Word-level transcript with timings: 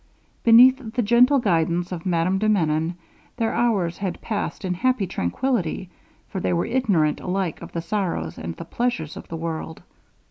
Beneath 0.43 0.95
the 0.95 1.03
gentle 1.03 1.37
guidance 1.37 1.91
of 1.91 2.07
Madame 2.07 2.39
de 2.39 2.49
Menon, 2.49 2.95
their 3.37 3.53
hours 3.53 3.99
had 3.99 4.19
passed 4.19 4.65
in 4.65 4.73
happy 4.73 5.05
tranquillity, 5.05 5.91
for 6.27 6.39
they 6.39 6.53
were 6.53 6.65
ignorant 6.65 7.19
alike 7.19 7.61
of 7.61 7.71
the 7.71 7.83
sorrows 7.83 8.39
and 8.39 8.55
the 8.55 8.65
pleasures 8.65 9.15
of 9.15 9.27
the 9.27 9.37
world. 9.37 9.83